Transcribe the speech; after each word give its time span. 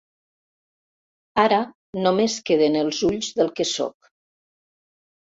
Ara 1.41 1.59
només 2.07 2.37
queden 2.49 2.77
els 2.79 3.01
ulls 3.09 3.29
del 3.41 3.51
que 3.59 3.67
sóc. 3.73 4.09